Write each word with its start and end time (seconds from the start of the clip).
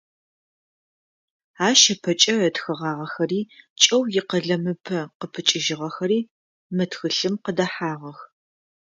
Ащ 1.67 1.81
ыпэкӏэ 1.93 2.33
ытхыгъагъэхэри, 2.47 3.41
кӏэу 3.81 4.03
икъэлэмыпэ 4.19 4.99
къыпыкӏыгъэхэри 5.19 6.19
мы 6.75 6.85
тхылъым 6.91 7.35
къыдэхьагъэх. 7.43 8.19